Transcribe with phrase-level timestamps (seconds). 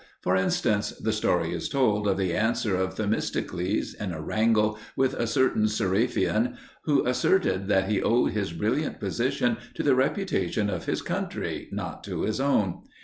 [0.23, 5.13] For instance, the story is told of the answer of Themistocles in a wrangle with
[5.13, 10.85] a certain Seriphian, who asserted that he owed his brilliant position to the reputation of
[10.85, 12.79] his country, not to his own.